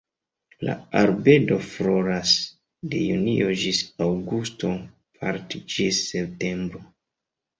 [0.67, 2.31] La arbedo floras
[2.93, 4.71] de junio ĝis aŭgusto,
[5.21, 6.83] part ĝis septembro.